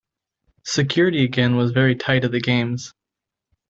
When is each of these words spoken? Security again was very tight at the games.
Security 0.65 1.23
again 1.23 1.55
was 1.55 1.73
very 1.73 1.93
tight 1.93 2.23
at 2.23 2.31
the 2.31 2.39
games. 2.41 2.91